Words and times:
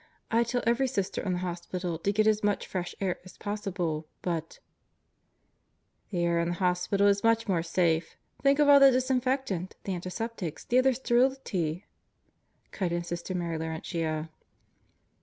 "I 0.31 0.43
tell 0.43 0.63
every 0.65 0.87
Sister 0.87 1.21
in 1.21 1.33
the 1.33 1.37
hospital 1.45 1.99
to 1.99 2.11
get 2.11 2.25
as 2.25 2.43
much 2.43 2.65
fresh 2.65 2.95
air 2.99 3.19
as 3.23 3.37
possible, 3.37 4.07
but" 4.23 4.57
"The 6.09 6.25
air 6.25 6.39
in 6.39 6.47
the 6.47 6.53
hospital 6.55 7.05
is 7.05 7.23
much 7.23 7.47
more 7.47 7.61
safe. 7.61 8.15
Think 8.41 8.57
of 8.57 8.67
all 8.67 8.79
the 8.79 8.89
disinfectant, 8.89 9.75
the 9.83 9.93
antiseptics, 9.93 10.65
the 10.65 10.79
utter 10.79 10.93
sterility," 10.93 11.85
cut 12.71 12.91
in 12.91 13.03
Sister 13.03 13.35
Mary 13.35 13.59
Laurentia. 13.59 14.31